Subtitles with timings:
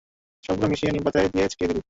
[0.43, 1.79] সবগুলো মিশিয়ে নিম পাতায় দিয়ে ছিটিয়ে দিবি।